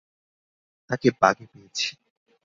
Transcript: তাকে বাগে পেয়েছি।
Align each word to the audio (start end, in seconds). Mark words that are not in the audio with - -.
তাকে 0.89 1.07
বাগে 1.21 1.45
পেয়েছি। 1.51 1.89